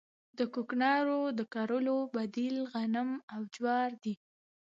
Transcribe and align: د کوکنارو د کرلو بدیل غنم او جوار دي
د 0.37 0.39
کوکنارو 0.53 1.21
د 1.37 1.39
کرلو 1.53 1.97
بدیل 2.15 2.55
غنم 2.71 3.09
او 3.33 3.41
جوار 3.53 3.89
دي 4.03 4.13